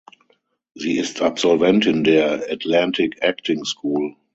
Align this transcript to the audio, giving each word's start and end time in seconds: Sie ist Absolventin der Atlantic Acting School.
Sie 0.73 0.97
ist 0.97 1.21
Absolventin 1.21 2.03
der 2.03 2.47
Atlantic 2.51 3.17
Acting 3.21 3.63
School. 3.65 4.15